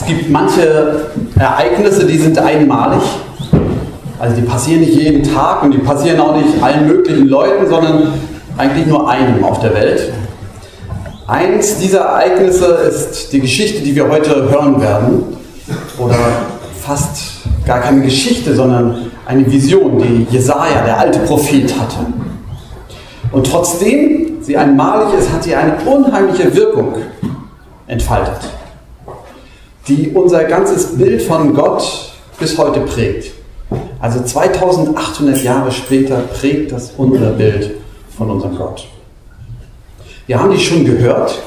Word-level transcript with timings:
Es 0.00 0.06
gibt 0.06 0.30
manche 0.30 1.08
Ereignisse, 1.38 2.06
die 2.06 2.16
sind 2.16 2.38
einmalig. 2.38 3.02
Also 4.18 4.36
die 4.36 4.42
passieren 4.42 4.80
nicht 4.80 4.94
jeden 4.94 5.22
Tag 5.22 5.62
und 5.62 5.72
die 5.72 5.78
passieren 5.78 6.18
auch 6.20 6.34
nicht 6.36 6.62
allen 6.62 6.86
möglichen 6.86 7.28
Leuten, 7.28 7.68
sondern 7.68 8.14
eigentlich 8.56 8.86
nur 8.86 9.08
einem 9.10 9.44
auf 9.44 9.60
der 9.60 9.74
Welt. 9.74 10.10
Eins 11.26 11.76
dieser 11.78 12.00
Ereignisse 12.00 12.64
ist 12.64 13.30
die 13.32 13.40
Geschichte, 13.40 13.82
die 13.82 13.94
wir 13.94 14.08
heute 14.08 14.50
hören 14.50 14.80
werden. 14.80 15.22
Oder 15.98 16.16
fast 16.80 17.42
gar 17.66 17.80
keine 17.80 18.00
Geschichte, 18.00 18.54
sondern 18.54 19.10
eine 19.26 19.52
Vision, 19.52 19.98
die 19.98 20.26
Jesaja, 20.30 20.82
der 20.84 20.98
alte 20.98 21.18
Prophet, 21.20 21.78
hatte. 21.78 22.06
Und 23.32 23.46
trotzdem 23.46 24.38
sie 24.40 24.56
einmalig 24.56 25.18
ist, 25.18 25.30
hat 25.30 25.44
sie 25.44 25.54
eine 25.54 25.74
unheimliche 25.84 26.54
Wirkung 26.56 26.94
entfaltet, 27.86 28.48
die 29.88 30.10
unser 30.10 30.44
ganzes 30.44 30.96
Bild 30.96 31.22
von 31.22 31.54
Gott 31.54 32.12
bis 32.38 32.56
heute 32.58 32.80
prägt. 32.80 33.32
Also 34.00 34.22
2800 34.22 35.42
Jahre 35.42 35.70
später 35.70 36.16
prägt 36.18 36.72
das 36.72 36.92
unser 36.96 37.30
Bild 37.30 37.72
von 38.16 38.30
unserem 38.30 38.56
Gott. 38.56 38.86
Wir 40.26 40.40
haben 40.40 40.50
die 40.50 40.58
schon 40.58 40.84
gehört, 40.84 41.38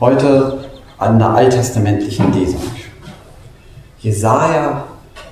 heute 0.00 0.64
an 0.98 1.18
der 1.18 1.30
alttestamentlichen 1.30 2.32
Lesung. 2.32 2.62
Jesaja 4.00 4.84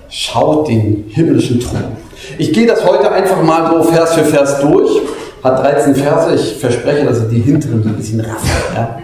schaut 0.08 0.68
den 0.68 1.04
himmlischen 1.08 1.60
Thron. 1.60 1.96
Ich 2.38 2.52
gehe 2.52 2.66
das 2.66 2.84
heute 2.84 3.10
einfach 3.10 3.42
mal 3.42 3.70
so 3.70 3.90
Vers 3.90 4.14
für 4.14 4.24
Vers 4.24 4.60
durch. 4.60 5.00
Hat 5.42 5.58
13 5.58 5.94
Verse. 5.94 6.34
Ich 6.34 6.56
verspreche, 6.58 7.04
dass 7.04 7.22
ich 7.22 7.28
die 7.28 7.40
hinteren 7.40 7.82
ein 7.86 7.96
bisschen 7.96 8.20
raffe. 8.20 8.46
Ja? 8.74 8.98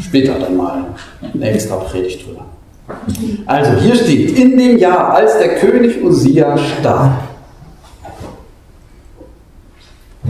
Später 0.00 0.38
dann 0.38 0.56
mal 0.56 0.84
eine 1.34 1.50
extra 1.50 1.76
Predigt 1.76 2.26
drüber. 2.26 2.46
Also 3.46 3.72
hier 3.80 3.96
steht, 3.96 4.38
in 4.38 4.56
dem 4.56 4.78
Jahr, 4.78 5.14
als 5.14 5.38
der 5.38 5.56
König 5.56 6.02
Usia 6.02 6.56
starb. 6.56 7.22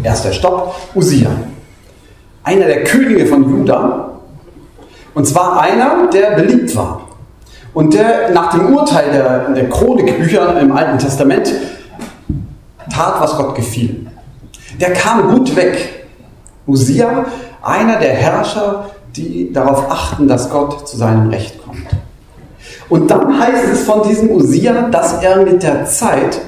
Erster 0.03 0.33
Stopp, 0.33 0.75
Usia. 0.95 1.31
Einer 2.45 2.67
der 2.67 2.85
Könige 2.85 3.27
von 3.27 3.43
Juda. 3.43 4.11
Und 5.15 5.27
zwar 5.27 5.61
einer, 5.61 6.09
der 6.11 6.33
beliebt 6.33 6.75
war. 6.77 7.09
Und 7.75 7.93
der 7.93 8.31
nach 8.31 8.53
dem 8.53 8.75
Urteil 8.75 9.11
der, 9.13 9.51
der 9.51 9.69
Chronikbücher 9.69 10.59
im 10.61 10.73
Alten 10.73 10.99
Testament 10.99 11.53
tat, 12.91 13.21
was 13.21 13.37
Gott 13.37 13.55
gefiel. 13.55 14.07
Der 14.81 14.93
kam 14.93 15.31
gut 15.35 15.55
weg. 15.57 16.07
Usia, 16.67 17.27
einer 17.63 17.99
der 17.99 18.15
Herrscher, 18.15 18.91
die 19.17 19.53
darauf 19.53 19.91
achten, 19.91 20.29
dass 20.29 20.51
Gott 20.51 20.87
zu 20.87 20.97
seinem 20.97 21.31
Recht 21.31 21.63
kommt. 21.65 21.87
Und 22.89 23.11
dann 23.11 23.39
heißt 23.39 23.73
es 23.73 23.83
von 23.83 24.03
diesem 24.03 24.31
Usia, 24.31 24.89
dass 24.91 25.23
er 25.23 25.39
mit 25.39 25.63
der 25.63 25.87
Zeit 25.87 26.41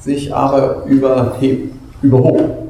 sich 0.00 0.34
aber 0.34 0.84
überheb, 0.86 1.72
überhob. 2.02 2.64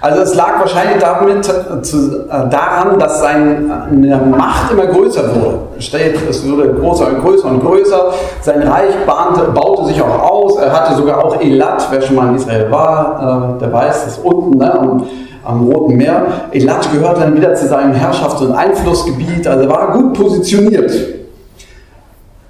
Also 0.00 0.20
es 0.20 0.34
lag 0.34 0.60
wahrscheinlich 0.60 0.98
damit, 0.98 1.48
äh, 1.48 1.82
zu, 1.82 2.26
äh, 2.28 2.48
daran, 2.50 2.98
dass 2.98 3.20
seine 3.20 4.28
Macht 4.36 4.72
immer 4.72 4.86
größer 4.86 5.34
wurde. 5.34 5.58
Es 5.78 5.86
steht, 5.86 6.16
es 6.28 6.46
wurde 6.46 6.74
größer 6.74 7.08
und 7.08 7.22
größer 7.22 7.48
und 7.48 7.60
größer. 7.60 8.12
Sein 8.42 8.62
Reich 8.62 8.94
bahnte, 9.06 9.50
baute 9.52 9.86
sich 9.86 10.00
auch 10.02 10.30
aus. 10.30 10.58
Er 10.58 10.72
hatte 10.72 10.94
sogar 10.94 11.24
auch 11.24 11.40
Elat, 11.40 11.86
wer 11.90 12.02
schon 12.02 12.16
mal 12.16 12.28
in 12.28 12.36
Israel 12.36 12.70
war, 12.70 13.56
äh, 13.56 13.60
der 13.60 13.72
weiß, 13.72 14.04
das 14.04 14.18
unten 14.18 14.58
ne, 14.58 14.78
am, 14.78 15.06
am 15.46 15.68
Roten 15.68 15.96
Meer. 15.96 16.48
Elat 16.52 16.90
gehört 16.92 17.18
dann 17.18 17.36
wieder 17.36 17.54
zu 17.54 17.66
seinem 17.68 17.94
Herrschafts- 17.94 18.42
und 18.42 18.52
Einflussgebiet, 18.52 19.46
also 19.46 19.68
war 19.68 19.92
gut 19.92 20.14
positioniert. 20.14 20.92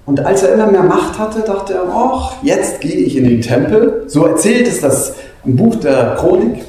Und 0.06 0.24
als 0.24 0.42
er 0.44 0.54
immer 0.54 0.68
mehr 0.68 0.84
Macht 0.84 1.18
hatte, 1.18 1.40
dachte 1.40 1.74
er, 1.74 1.82
ach, 1.92 2.34
jetzt 2.42 2.80
gehe 2.80 2.94
ich 2.94 3.16
in 3.16 3.24
den 3.24 3.40
Tempel. 3.40 4.04
So 4.06 4.24
erzählt 4.24 4.68
es 4.68 4.80
das 4.80 5.14
im 5.44 5.56
Buch 5.56 5.74
der 5.76 6.14
Chronik. 6.14 6.64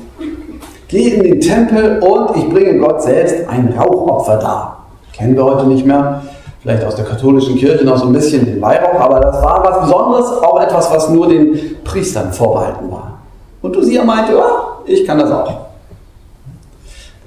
Gehe 0.87 1.15
in 1.15 1.23
den 1.23 1.39
Tempel 1.39 1.99
und 1.99 2.35
ich 2.35 2.49
bringe 2.49 2.79
Gott 2.79 3.03
selbst 3.03 3.47
ein 3.47 3.73
Rauchopfer 3.77 4.37
dar. 4.37 4.85
Kennen 5.13 5.35
wir 5.35 5.45
heute 5.45 5.67
nicht 5.67 5.85
mehr. 5.85 6.23
Vielleicht 6.61 6.83
aus 6.83 6.95
der 6.95 7.05
katholischen 7.05 7.57
Kirche 7.57 7.85
noch 7.85 7.97
so 7.97 8.07
ein 8.07 8.13
bisschen 8.13 8.45
den 8.45 8.61
Weihrauch, 8.61 8.99
aber 8.99 9.19
das 9.19 9.41
war 9.43 9.63
was 9.63 9.81
Besonderes, 9.81 10.43
auch 10.43 10.59
etwas, 10.59 10.91
was 10.91 11.09
nur 11.09 11.27
den 11.27 11.77
Priestern 11.83 12.33
vorbehalten 12.33 12.91
war. 12.91 13.19
Und 13.61 13.77
Usia 13.77 14.03
meinte, 14.03 14.33
ja, 14.33 14.79
ich 14.85 15.05
kann 15.05 15.19
das 15.19 15.31
auch. 15.31 15.66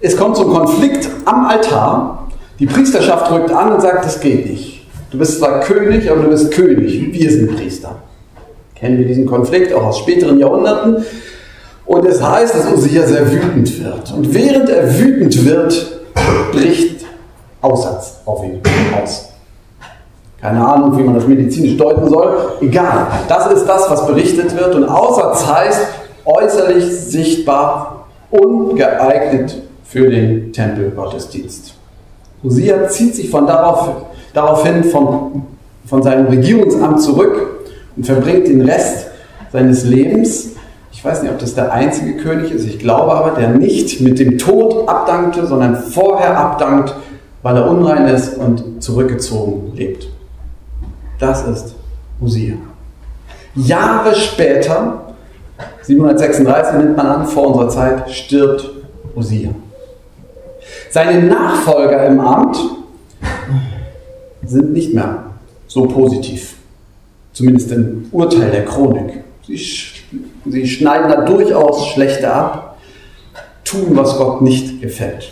Es 0.03 0.17
kommt 0.17 0.37
zum 0.37 0.51
Konflikt 0.51 1.09
am 1.27 1.47
Altar. 1.47 2.27
Die 2.59 2.67
Priesterschaft 2.67 3.31
rückt 3.31 3.53
an 3.53 3.73
und 3.73 3.83
sagt, 3.83 4.05
das 4.05 4.19
geht 4.19 4.49
nicht. 4.49 4.87
Du 5.11 5.19
bist 5.19 5.39
zwar 5.39 5.61
König, 5.61 6.11
aber 6.11 6.23
du 6.23 6.29
bist 6.31 6.53
König. 6.53 7.13
Wir 7.13 7.31
sind 7.31 7.55
Priester. 7.55 7.97
Kennen 8.75 8.99
wir 8.99 9.07
diesen 9.07 9.27
Konflikt 9.27 9.75
auch 9.75 9.85
aus 9.85 9.99
späteren 9.99 10.39
Jahrhunderten. 10.39 11.05
Und 11.85 12.07
es 12.07 12.23
heißt, 12.23 12.55
dass 12.55 12.73
Usia 12.73 13.07
sehr 13.07 13.31
wütend 13.31 13.85
wird. 13.85 14.13
Und 14.13 14.33
während 14.33 14.71
er 14.71 14.99
wütend 14.99 15.45
wird, 15.45 16.01
bricht 16.53 17.05
Aussatz 17.61 18.21
auf 18.25 18.43
ihn 18.45 18.63
aus. 19.03 19.29
Keine 20.41 20.67
Ahnung, 20.67 20.97
wie 20.97 21.03
man 21.03 21.15
das 21.15 21.27
medizinisch 21.27 21.77
deuten 21.77 22.09
soll. 22.09 22.53
Egal. 22.63 23.07
Das 23.29 23.53
ist 23.53 23.67
das, 23.67 23.91
was 23.91 24.07
berichtet 24.07 24.57
wird. 24.57 24.75
Und 24.75 24.85
Aussatz 24.85 25.47
heißt 25.47 25.81
äußerlich 26.25 26.85
sichtbar 26.85 28.07
ungeeignet 28.31 29.70
für 29.91 30.09
den 30.09 30.53
Tempelgottesdienst. 30.53 31.75
Usia 32.43 32.89
zieht 32.89 33.15
sich 33.15 33.29
von 33.29 33.47
darauf, 33.47 34.07
daraufhin 34.33 34.85
von, 34.85 35.43
von 35.85 36.03
seinem 36.03 36.29
Regierungsamt 36.29 37.03
zurück 37.03 37.67
und 37.97 38.07
verbringt 38.07 38.49
den 38.49 38.63
Rest 38.63 39.09
seines 39.53 39.85
Lebens 39.85 40.51
ich 41.01 41.05
weiß 41.07 41.23
nicht, 41.23 41.33
ob 41.33 41.39
das 41.39 41.55
der 41.55 41.73
einzige 41.73 42.19
König 42.19 42.53
ist, 42.53 42.67
ich 42.67 42.79
glaube 42.79 43.13
aber, 43.13 43.31
der 43.31 43.49
nicht 43.49 44.03
mit 44.03 44.19
dem 44.19 44.37
Tod 44.37 44.87
abdankte, 44.87 45.47
sondern 45.47 45.75
vorher 45.75 46.37
abdankt, 46.37 46.95
weil 47.43 47.57
er 47.57 47.71
unrein 47.71 48.07
ist 48.09 48.37
und 48.37 48.83
zurückgezogen 48.83 49.73
lebt. 49.75 50.09
Das 51.19 51.47
ist 51.47 51.75
Usia. 52.21 52.57
Jahre 53.55 54.15
später, 54.15 55.15
736 55.81 56.77
nimmt 56.77 56.99
man 56.99 57.07
an, 57.07 57.27
vor 57.27 57.47
unserer 57.47 57.71
Zeit, 57.71 58.11
stirbt 58.11 58.71
Usia. 59.17 59.51
Seine 60.91 61.23
Nachfolger 61.23 62.07
im 62.07 62.21
Amt 62.21 62.59
sind 64.45 64.73
nicht 64.73 64.93
mehr 64.95 65.25
so 65.67 65.87
positiv, 65.87 66.57
zumindest 67.33 67.71
im 67.73 68.09
Urteil 68.11 68.51
der 68.51 68.65
Chronik. 68.65 69.23
Sie 69.47 69.57
Sie 70.47 70.67
schneiden 70.67 71.11
da 71.11 71.23
durchaus 71.23 71.89
schlechter 71.89 72.35
ab, 72.35 72.79
tun, 73.65 73.89
was 73.91 74.17
Gott 74.17 74.43
nicht 74.43 74.81
gefällt. 74.81 75.31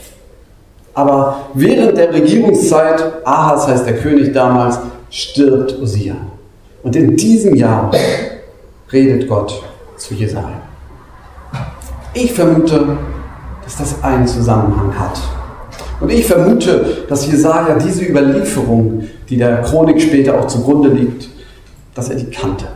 Aber 0.95 1.49
während 1.55 1.97
der 1.97 2.13
Regierungszeit, 2.13 3.27
Ahas 3.27 3.69
heißt 3.69 3.87
der 3.87 3.99
König 3.99 4.33
damals, 4.33 4.79
stirbt 5.11 5.81
Usia. 5.81 6.17
Und 6.83 6.95
in 6.97 7.17
diesem 7.17 7.55
Jahr 7.55 7.91
redet 8.93 9.29
Gott 9.29 9.63
zu 9.97 10.15
Jesaja. 10.15 10.61
Ich 12.15 12.33
vermute, 12.33 12.99
dass 13.65 13.77
das 13.77 14.03
einen 14.03 14.27
Zusammenhang 14.27 14.99
hat. 14.99 15.21
Und 16.01 16.11
ich 16.11 16.27
vermute, 16.27 17.05
dass 17.09 17.27
Jesaja 17.27 17.77
diese 17.77 18.05
Überlieferung, 18.05 19.05
die 19.29 19.37
der 19.37 19.63
Chronik 19.63 20.01
später 20.01 20.39
auch 20.39 20.47
zugrunde 20.47 20.91
liegt, 20.91 21.29
dass 21.95 22.09
er 22.09 22.17
die 22.17 22.31
kannte. 22.31 22.67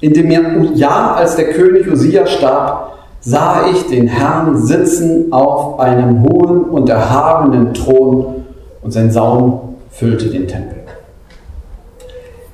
In 0.00 0.12
dem 0.12 0.74
Jahr, 0.74 1.16
als 1.16 1.36
der 1.36 1.50
König 1.50 1.88
Usia 1.90 2.26
starb, 2.26 2.92
sah 3.20 3.66
ich 3.70 3.86
den 3.86 4.08
Herrn 4.08 4.56
sitzen 4.56 5.32
auf 5.32 5.78
einem 5.78 6.24
hohen 6.24 6.64
und 6.64 6.88
erhabenen 6.88 7.72
Thron 7.72 8.44
und 8.82 8.90
sein 8.90 9.10
Saum 9.12 9.76
füllte 9.90 10.28
den 10.28 10.48
Tempel. 10.48 10.78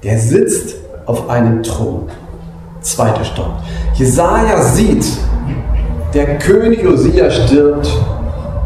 Der 0.03 0.19
sitzt 0.19 0.77
auf 1.07 1.29
einem 1.29 1.63
Thron. 1.63 2.09
Zweiter 2.83 3.25
Stopp. 3.25 3.53
Jesaja 3.95 4.63
sieht, 4.63 5.07
der 6.15 6.39
König 6.39 6.87
Usia 6.87 7.31
stirbt. 7.31 7.91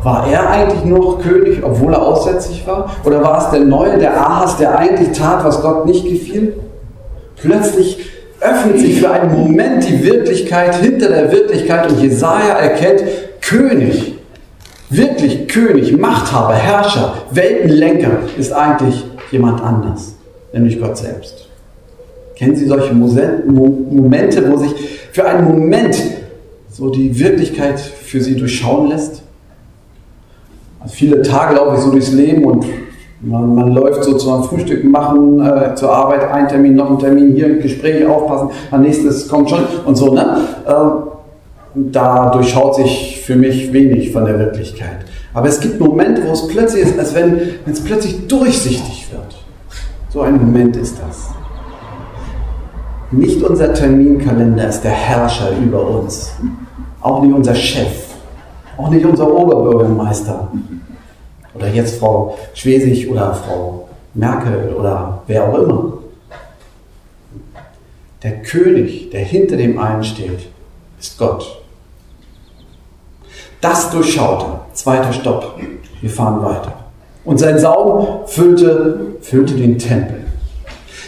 War 0.03 0.27
er 0.31 0.51
eigentlich 0.51 0.85
noch 0.85 1.21
König, 1.21 1.63
obwohl 1.63 1.93
er 1.93 2.03
aussätzlich 2.03 2.67
war? 2.67 2.91
Oder 3.05 3.23
war 3.23 3.39
es 3.39 3.51
der 3.51 3.61
Neue, 3.61 3.99
der 3.99 4.17
Ahas, 4.21 4.57
der 4.57 4.77
eigentlich 4.77 5.17
tat, 5.17 5.45
was 5.45 5.63
Gott 5.63 5.87
nicht 5.87 6.05
gefiel? 6.05 6.55
Plötzlich 7.37 7.99
öffnet 8.41 8.81
sich 8.81 9.01
für 9.01 9.11
einen 9.11 9.33
Moment 9.33 9.89
die 9.89 10.05
Wirklichkeit 10.05 10.75
hinter 10.77 11.09
der 11.09 11.31
Wirklichkeit 11.31 11.91
und 11.91 12.01
Jesaja 12.01 12.55
erkennt 12.55 13.05
König, 13.41 14.15
wirklich 14.91 15.47
König, 15.47 15.97
Machthaber, 15.97 16.55
Herrscher, 16.55 17.15
Weltenlenker 17.31 18.19
ist 18.37 18.53
eigentlich 18.53 19.05
jemand 19.31 19.63
anders, 19.63 20.17
nämlich 20.53 20.81
Gott 20.81 20.99
selbst. 20.99 21.49
Kennen 22.35 22.57
Sie 22.57 22.67
solche 22.67 22.93
Momente, 22.93 24.51
wo 24.51 24.57
sich 24.57 24.73
für 25.13 25.25
einen 25.25 25.45
Moment 25.45 25.97
so 26.71 26.91
die 26.91 27.17
Wirklichkeit 27.19 27.79
für 27.79 28.21
Sie 28.21 28.37
durchschauen 28.37 28.89
lässt? 28.89 29.23
Also 30.82 30.94
viele 30.94 31.23
Tage 31.23 31.55
laufe 31.55 31.76
ich 31.76 31.82
so 31.82 31.90
durchs 31.90 32.12
Leben 32.12 32.44
und 32.44 32.64
Man, 33.25 33.55
man 33.55 33.73
läuft 33.73 34.02
so 34.02 34.14
zum 34.14 34.43
Frühstück 34.43 34.82
machen, 34.82 35.40
äh, 35.40 35.76
zur 35.76 35.93
Arbeit, 35.93 36.29
ein 36.29 36.49
Termin, 36.49 36.75
noch 36.75 36.90
ein 36.90 36.99
Termin, 36.99 37.37
hier 37.37 37.56
Gespräche 37.58 38.11
aufpassen, 38.11 38.50
am 38.73 38.81
nächstes 38.81 39.29
kommt 39.29 39.49
schon 39.49 39.61
und 39.87 39.94
so. 39.94 40.12
Ne? 40.12 40.38
Ähm, 40.67 41.93
da 41.93 42.31
durchschaut 42.31 42.75
sich 42.75 43.23
für 43.25 43.37
mich 43.37 43.73
wenig 43.73 44.11
von 44.11 44.25
der 44.25 44.40
Wirklichkeit. 44.40 45.06
Aber 45.34 45.46
es 45.46 45.61
gibt 45.61 45.79
Momente, 45.79 46.23
wo 46.26 46.32
es 46.32 46.49
plötzlich 46.49 46.82
ist, 46.82 46.99
als 46.99 47.14
wenn 47.14 47.40
es 47.64 47.81
plötzlich 47.81 48.26
durchsichtig 48.26 49.06
wird. 49.12 49.37
So 50.08 50.23
ein 50.23 50.37
Moment 50.37 50.76
ist 50.76 50.96
das. 50.99 51.29
Nicht 53.12 53.40
unser 53.44 53.73
Terminkalender 53.73 54.67
ist 54.69 54.82
der 54.82 54.90
Herrscher 54.90 55.50
über 55.64 55.88
uns. 55.88 56.32
Auch 57.00 57.23
nicht 57.23 57.32
unser 57.32 57.55
Chef. 57.55 58.12
Auch 58.77 58.89
nicht 58.91 59.05
unser 59.05 59.31
Oberbürgermeister. 59.33 60.49
Oder 61.55 61.69
jetzt 61.69 61.99
Frau 61.99 62.39
Schwesig 62.55 63.11
oder 63.11 63.35
Frau 63.35 63.89
Merkel 64.15 64.75
oder 64.75 65.23
wer 65.27 65.49
auch 65.49 65.59
immer. 65.59 65.93
Der 68.23 68.43
König, 68.43 69.11
der 69.11 69.21
hinter 69.21 69.57
dem 69.57 69.79
einen 69.79 70.05
steht, 70.05 70.49
ist 70.99 71.19
Gott. 71.19 71.63
Das 73.61 73.91
durchschaute. 73.91 74.47
Zweiter 74.73 75.13
Stopp. 75.13 75.59
Wir 76.01 76.11
fahren 76.11 76.43
weiter. 76.45 76.73
Und 77.25 77.39
sein 77.39 77.59
Saum 77.59 78.27
füllte, 78.27 79.17
füllte 79.21 79.55
den 79.55 79.79
Tempel. 79.79 80.25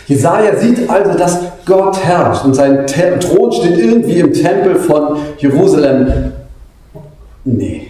Jesaja 0.06 0.56
sieht 0.56 0.88
also, 0.88 1.18
dass 1.18 1.40
Gott 1.64 1.98
herrscht 2.04 2.44
und 2.44 2.54
sein 2.54 2.86
Thron 2.86 3.52
steht 3.52 3.78
irgendwie 3.78 4.20
im 4.20 4.32
Tempel 4.32 4.76
von 4.76 5.16
Jerusalem. 5.38 6.32
Nee, 7.44 7.88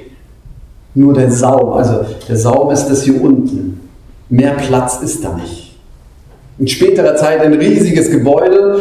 nur 0.95 1.15
der 1.15 1.31
Saum, 1.31 1.73
also 1.73 2.05
der 2.29 2.37
Saum 2.37 2.71
ist 2.71 2.87
das 2.87 3.03
hier 3.03 3.21
unten. 3.23 3.81
Mehr 4.29 4.53
Platz 4.53 5.01
ist 5.03 5.25
da 5.25 5.35
nicht. 5.35 5.77
In 6.59 6.69
späterer 6.69 7.17
Zeit 7.17 7.41
ein 7.41 7.55
riesiges 7.55 8.11
Gebäude, 8.11 8.81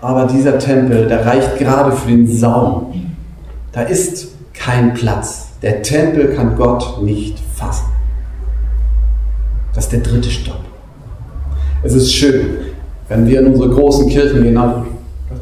aber 0.00 0.26
dieser 0.26 0.58
Tempel, 0.58 1.06
der 1.06 1.24
reicht 1.24 1.58
gerade 1.58 1.92
für 1.92 2.08
den 2.08 2.26
Saum. 2.26 3.12
Da 3.72 3.82
ist 3.82 4.28
kein 4.52 4.94
Platz. 4.94 5.48
Der 5.62 5.82
Tempel 5.82 6.34
kann 6.34 6.56
Gott 6.56 7.02
nicht 7.02 7.38
fassen. 7.54 7.86
Das 9.74 9.84
ist 9.84 9.92
der 9.92 10.00
dritte 10.00 10.30
Stopp. 10.30 10.60
Es 11.82 11.94
ist 11.94 12.12
schön, 12.12 12.58
wenn 13.08 13.26
wir 13.26 13.40
in 13.40 13.46
unsere 13.46 13.70
großen 13.70 14.08
Kirchen 14.08 14.42
gehen, 14.42 14.58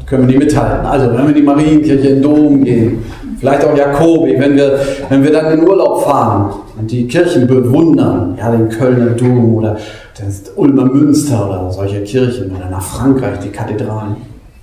können 0.05 0.27
wir 0.27 0.37
nicht 0.37 0.39
mithalten. 0.39 0.85
Also 0.85 1.07
wenn 1.07 1.23
wir 1.23 1.29
in 1.29 1.35
die 1.35 1.41
Marienkirche, 1.41 2.07
in 2.07 2.15
den 2.15 2.21
Dom 2.21 2.63
gehen, 2.63 3.03
vielleicht 3.39 3.65
auch 3.65 3.75
Jakobi, 3.75 4.39
wenn 4.39 4.55
wir, 4.55 4.79
wenn 5.09 5.23
wir 5.23 5.31
dann 5.31 5.59
in 5.59 5.67
Urlaub 5.67 6.03
fahren 6.03 6.53
und 6.77 6.91
die 6.91 7.07
Kirchen 7.07 7.47
bewundern, 7.47 8.35
ja, 8.37 8.51
den 8.51 8.69
Kölner 8.69 9.11
Dom 9.11 9.55
oder 9.55 9.77
das 10.17 10.43
Ulmer 10.55 10.85
Münster 10.85 11.47
oder 11.47 11.71
solche 11.71 12.03
Kirchen 12.03 12.55
oder 12.55 12.69
nach 12.69 12.81
Frankreich, 12.81 13.39
die 13.39 13.49
Kathedralen. 13.49 14.15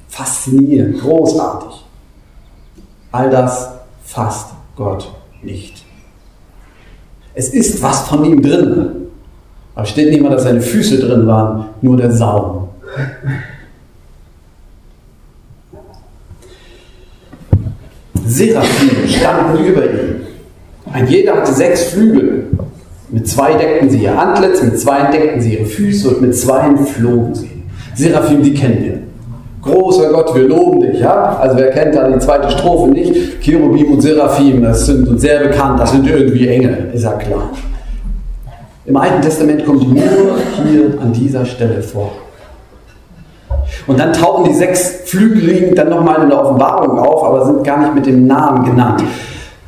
Faszinierend, 0.08 1.00
großartig. 1.00 1.84
All 3.12 3.30
das 3.30 3.70
fasst 4.04 4.50
Gott 4.76 5.10
nicht. 5.42 5.84
Es 7.34 7.48
ist 7.48 7.82
was 7.82 8.08
von 8.08 8.24
ihm 8.24 8.42
drin. 8.42 8.88
Aber 9.74 9.86
steht 9.86 10.10
nicht 10.10 10.22
mal, 10.22 10.30
dass 10.30 10.44
seine 10.44 10.60
Füße 10.60 10.98
drin 10.98 11.26
waren, 11.26 11.66
nur 11.82 11.96
der 11.96 12.12
Saum. 12.12 12.68
Seraphim 18.26 19.08
standen 19.08 19.64
über 19.64 19.84
ihm. 19.84 20.16
Ein 20.92 21.06
jeder 21.08 21.36
hatte 21.36 21.52
sechs 21.52 21.84
Flügel. 21.84 22.46
Mit 23.10 23.28
zwei 23.28 23.54
deckten 23.54 23.90
sie 23.90 23.98
ihr 23.98 24.18
Antlitz, 24.18 24.62
mit 24.62 24.78
zwei 24.80 25.10
deckten 25.10 25.40
sie 25.40 25.54
ihre 25.54 25.66
Füße 25.66 26.08
und 26.08 26.22
mit 26.22 26.34
zwei 26.34 26.74
flogen 26.76 27.34
sie. 27.34 27.50
Seraphim, 27.94 28.42
die 28.42 28.54
kennen 28.54 28.84
wir. 28.84 28.98
Großer 29.62 30.10
Gott, 30.10 30.34
wir 30.34 30.48
loben 30.48 30.80
dich. 30.80 31.00
Ja? 31.00 31.36
Also 31.36 31.56
wer 31.56 31.70
kennt 31.70 31.94
da 31.94 32.08
die 32.08 32.18
zweite 32.18 32.50
Strophe 32.50 32.90
nicht? 32.90 33.40
Cherubim 33.40 33.92
und 33.92 34.00
Seraphim, 34.00 34.62
das 34.62 34.86
sind 34.86 35.08
uns 35.08 35.20
sehr 35.20 35.40
bekannt, 35.40 35.80
das 35.80 35.92
sind 35.92 36.06
irgendwie 36.06 36.48
Engel, 36.48 36.90
ist 36.92 37.04
ja 37.04 37.12
klar. 37.12 37.50
Im 38.86 38.96
Alten 38.96 39.22
Testament 39.22 39.64
kommt 39.64 39.88
nur 39.88 40.02
hier 40.66 41.00
an 41.00 41.12
dieser 41.12 41.46
Stelle 41.46 41.82
vor. 41.82 42.12
Und 43.86 43.98
dann 43.98 44.12
tauchen 44.12 44.44
die 44.44 44.54
sechs 44.54 45.02
Flügeligen 45.06 45.74
dann 45.74 45.90
nochmal 45.90 46.22
in 46.22 46.28
der 46.28 46.40
Offenbarung 46.40 46.98
auf, 46.98 47.24
aber 47.24 47.46
sind 47.46 47.64
gar 47.64 47.78
nicht 47.78 47.94
mit 47.94 48.06
dem 48.06 48.26
Namen 48.26 48.64
genannt. 48.64 49.02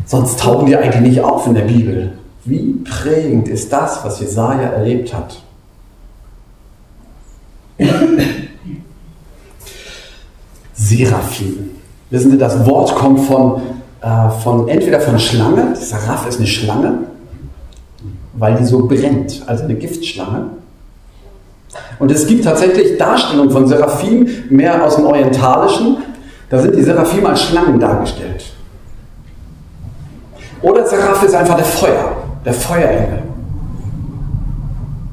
Sonst 0.04 0.38
tauchen 0.40 0.66
die 0.66 0.76
eigentlich 0.76 1.02
nicht 1.02 1.20
auf 1.20 1.46
in 1.46 1.54
der 1.54 1.62
Bibel. 1.62 2.12
Wie 2.44 2.74
prägend 2.84 3.48
ist 3.48 3.72
das, 3.72 4.04
was 4.04 4.20
Jesaja 4.20 4.68
erlebt 4.68 5.12
hat? 5.12 5.36
Seraphim. 10.74 11.70
Wissen 12.10 12.30
Sie, 12.30 12.38
das 12.38 12.64
Wort 12.66 12.94
kommt 12.94 13.20
von, 13.20 13.62
äh, 14.00 14.30
von 14.42 14.68
entweder 14.68 15.00
von 15.00 15.18
Schlange, 15.18 15.74
Seraph 15.74 16.28
ist 16.28 16.38
eine 16.38 16.46
Schlange, 16.46 16.98
weil 18.34 18.54
die 18.54 18.64
so 18.64 18.86
brennt, 18.86 19.42
also 19.46 19.64
eine 19.64 19.74
Giftschlange. 19.74 20.50
Und 21.98 22.10
es 22.10 22.26
gibt 22.26 22.44
tatsächlich 22.44 22.98
Darstellungen 22.98 23.50
von 23.50 23.66
Seraphim, 23.66 24.28
mehr 24.50 24.84
aus 24.84 24.96
dem 24.96 25.06
Orientalischen. 25.06 25.98
Da 26.50 26.58
sind 26.58 26.74
die 26.76 26.82
Seraphim 26.82 27.26
als 27.26 27.42
Schlangen 27.42 27.80
dargestellt. 27.80 28.44
Oder 30.62 30.86
Seraph 30.86 31.22
ist 31.22 31.34
einfach 31.34 31.56
der 31.56 31.64
Feuer, 31.64 32.16
der 32.44 32.52
Feuerengel. 32.52 33.22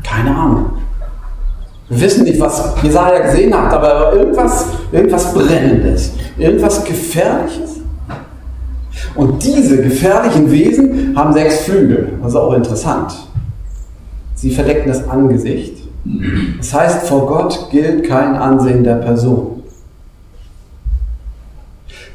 Keine 0.03 0.35
Ahnung. 0.35 0.65
Wir 1.89 2.01
wissen 2.01 2.23
nicht, 2.23 2.39
was 2.39 2.73
Jesaja 2.81 3.19
gesehen 3.19 3.53
hat, 3.53 3.73
aber 3.73 4.13
irgendwas, 4.13 4.67
irgendwas 4.91 5.33
Brennendes, 5.33 6.13
irgendwas 6.37 6.83
Gefährliches. 6.83 7.81
Und 9.15 9.43
diese 9.43 9.81
gefährlichen 9.81 10.49
Wesen 10.49 11.13
haben 11.15 11.33
sechs 11.33 11.59
Flügel. 11.61 12.13
Das 12.21 12.31
ist 12.31 12.35
auch 12.35 12.53
interessant. 12.53 13.13
Sie 14.33 14.49
verdecken 14.49 14.87
das 14.87 15.07
Angesicht. 15.07 15.82
Das 16.57 16.73
heißt, 16.73 17.07
vor 17.07 17.27
Gott 17.27 17.69
gilt 17.71 18.07
kein 18.07 18.35
Ansehen 18.35 18.83
der 18.83 18.95
Person. 18.95 19.63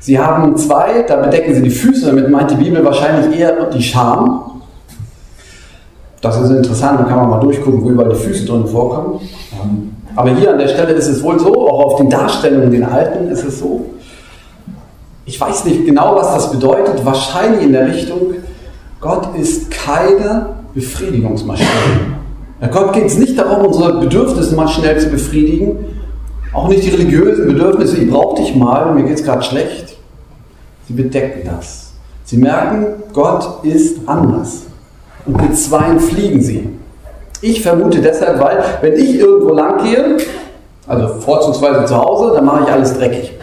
Sie 0.00 0.18
haben 0.18 0.56
zwei, 0.56 1.02
da 1.02 1.16
bedecken 1.16 1.54
sie 1.54 1.62
die 1.62 1.70
Füße, 1.70 2.06
damit 2.06 2.30
meint 2.30 2.50
die 2.50 2.56
Bibel 2.56 2.84
wahrscheinlich 2.84 3.38
eher 3.38 3.66
die 3.66 3.82
Scham. 3.82 4.62
Das 6.20 6.40
ist 6.40 6.50
interessant, 6.50 7.00
da 7.00 7.04
kann 7.04 7.18
man 7.18 7.30
mal 7.30 7.40
durchgucken, 7.40 7.82
wo 7.82 7.90
überall 7.90 8.10
die 8.10 8.16
Füße 8.16 8.44
drin 8.44 8.66
vorkommen. 8.66 9.20
Aber 10.16 10.30
hier 10.30 10.52
an 10.52 10.58
der 10.58 10.68
Stelle 10.68 10.92
ist 10.92 11.06
es 11.06 11.22
wohl 11.22 11.38
so, 11.38 11.68
auch 11.68 11.84
auf 11.84 11.96
den 11.96 12.10
Darstellungen, 12.10 12.70
den 12.70 12.84
alten, 12.84 13.28
ist 13.28 13.44
es 13.44 13.60
so, 13.60 13.86
ich 15.24 15.40
weiß 15.40 15.66
nicht 15.66 15.84
genau, 15.84 16.16
was 16.16 16.34
das 16.34 16.50
bedeutet, 16.50 17.04
wahrscheinlich 17.04 17.62
in 17.62 17.72
der 17.72 17.86
Richtung, 17.86 18.34
Gott 19.00 19.36
ist 19.36 19.70
keine 19.70 20.46
Befriedigungsmaschine. 20.74 22.07
Ja, 22.60 22.66
Gott 22.68 22.92
geht 22.92 23.06
es 23.06 23.18
nicht 23.18 23.38
darum, 23.38 23.66
unsere 23.66 24.00
Bedürfnisse 24.00 24.54
mal 24.56 24.68
schnell 24.68 24.98
zu 24.98 25.10
befriedigen, 25.10 25.84
auch 26.52 26.68
nicht 26.68 26.84
die 26.84 26.90
religiösen 26.90 27.46
Bedürfnisse, 27.46 27.98
ich 27.98 28.10
brauche 28.10 28.42
dich 28.42 28.54
mal, 28.56 28.94
mir 28.94 29.04
geht 29.04 29.18
es 29.18 29.24
gerade 29.24 29.42
schlecht. 29.42 29.96
Sie 30.88 30.94
bedecken 30.94 31.42
das. 31.44 31.92
Sie 32.24 32.36
merken, 32.38 33.02
Gott 33.12 33.64
ist 33.64 33.98
anders. 34.06 34.62
Und 35.24 35.40
mit 35.40 35.56
zweien 35.56 36.00
fliegen 36.00 36.40
sie. 36.40 36.68
Ich 37.42 37.62
vermute 37.62 38.00
deshalb, 38.00 38.40
weil, 38.40 38.64
wenn 38.80 38.94
ich 38.94 39.14
irgendwo 39.16 39.54
lang 39.54 39.84
gehe, 39.84 40.16
also 40.86 41.20
vorzugsweise 41.20 41.84
zu 41.84 41.96
Hause, 41.96 42.34
dann 42.34 42.44
mache 42.44 42.64
ich 42.64 42.72
alles 42.72 42.98
dreckig. 42.98 43.37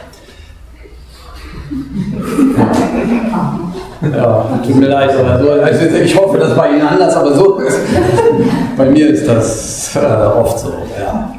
Ja, 4.13 4.59
tut 4.65 4.75
mir 4.75 4.87
leid, 4.87 5.11
aber 5.17 5.43
so, 5.43 5.51
also 5.51 5.85
ich 5.95 6.17
hoffe, 6.17 6.37
das 6.37 6.55
bei 6.55 6.71
Ihnen 6.71 6.81
anders, 6.81 7.15
aber 7.15 7.33
so, 7.33 7.61
bei 8.77 8.89
mir 8.89 9.09
ist 9.09 9.27
das 9.27 9.95
äh, 9.95 10.25
oft 10.37 10.59
so. 10.59 10.73
Ja. 10.99 11.33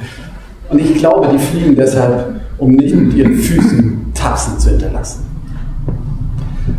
Und 0.70 0.80
ich 0.80 0.94
glaube, 0.94 1.28
die 1.32 1.38
fliegen 1.38 1.76
deshalb, 1.76 2.40
um 2.58 2.72
nicht 2.72 2.94
mit 2.94 3.14
ihren 3.14 3.34
Füßen 3.34 4.12
Tapsen 4.14 4.58
zu 4.58 4.70
hinterlassen. 4.70 5.24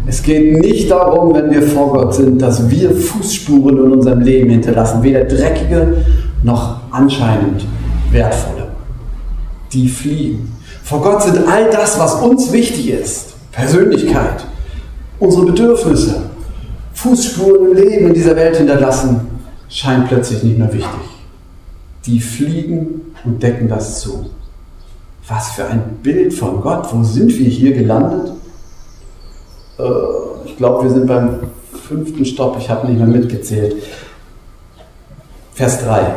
Es 0.06 0.22
geht 0.22 0.60
nicht 0.60 0.92
darum, 0.92 1.34
wenn 1.34 1.52
wir 1.52 1.62
vor 1.62 1.94
Gott 1.94 2.14
sind, 2.14 2.42
dass 2.42 2.70
wir 2.70 2.92
Fußspuren 2.92 3.78
in 3.78 3.92
unserem 3.92 4.22
Leben 4.22 4.50
hinterlassen, 4.50 5.04
weder 5.04 5.24
dreckige 5.24 5.98
noch 6.44 6.82
anscheinend 6.92 7.66
wertvolle. 8.12 8.68
Die 9.74 9.88
fliegen. 9.88 10.54
Vor 10.84 11.02
Gott 11.02 11.24
sind 11.24 11.40
all 11.48 11.70
das, 11.70 12.00
was 12.00 12.16
uns 12.16 12.52
wichtig 12.52 12.90
ist, 12.92 13.36
Persönlichkeit, 13.52 14.46
unsere 15.20 15.46
Bedürfnisse, 15.48 16.30
Fußspuren 16.94 17.72
im 17.72 17.78
Leben 17.78 18.08
in 18.08 18.14
dieser 18.14 18.36
Welt 18.36 18.58
hinterlassen, 18.58 19.22
scheint 19.70 20.08
plötzlich 20.08 20.44
nicht 20.44 20.58
mehr 20.58 20.72
wichtig. 20.74 21.02
Die 22.06 22.20
fliegen 22.20 23.14
und 23.26 23.42
decken 23.42 23.68
das 23.68 24.00
zu. 24.00 24.30
Was 25.28 25.52
für 25.52 25.66
ein 25.68 26.00
Bild 26.02 26.34
von 26.34 26.62
Gott. 26.62 26.88
Wo 26.92 27.04
sind 27.04 27.30
wir 27.38 27.50
hier 27.50 27.74
gelandet? 27.74 28.32
Äh, 29.78 29.84
ich 30.46 30.56
glaube, 30.56 30.86
wir 30.86 30.92
sind 30.92 31.06
beim 31.06 31.40
fünften 31.88 32.26
Stopp. 32.26 32.58
Ich 32.60 32.70
habe 32.70 32.88
nicht 32.88 32.98
mehr 32.98 33.08
mitgezählt. 33.08 33.76
Vers 35.54 35.84
3. 35.84 36.16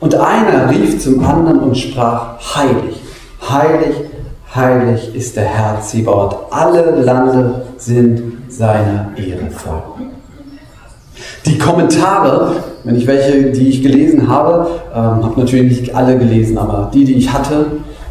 Und 0.00 0.14
einer 0.14 0.70
rief 0.70 1.02
zum 1.02 1.22
anderen 1.24 1.60
und 1.60 1.76
sprach, 1.76 2.38
heilig, 2.54 2.96
heilig, 3.48 3.96
heilig 4.54 5.14
ist 5.14 5.36
der 5.36 5.44
Herr 5.44 5.80
Zebaoth. 5.82 6.36
Alle 6.50 7.02
Lande 7.02 7.66
sind 7.78 8.35
seiner 8.56 9.10
Ehre 9.16 9.50
voll. 9.50 9.82
Die 11.44 11.58
Kommentare, 11.58 12.56
wenn 12.84 12.96
ich 12.96 13.06
welche, 13.06 13.50
die 13.50 13.68
ich 13.68 13.82
gelesen 13.82 14.28
habe, 14.28 14.68
ähm, 14.92 15.24
habe 15.24 15.40
natürlich 15.40 15.80
nicht 15.80 15.94
alle 15.94 16.18
gelesen, 16.18 16.58
aber 16.58 16.90
die, 16.92 17.04
die 17.04 17.14
ich 17.14 17.32
hatte, 17.32 17.66